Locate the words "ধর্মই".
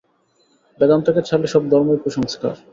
1.71-1.99